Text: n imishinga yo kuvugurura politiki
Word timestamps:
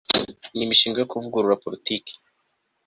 n 0.55 0.57
imishinga 0.65 0.97
yo 0.99 1.09
kuvugurura 1.11 1.61
politiki 1.65 2.13